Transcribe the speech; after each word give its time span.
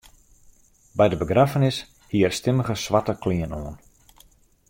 By 1.01 1.05
de 1.13 1.19
begraffenis 1.19 1.77
hie 2.13 2.23
er 2.31 2.37
stimmige 2.39 2.79
swarte 2.85 3.17
klean 3.27 3.57
oan. 3.61 3.77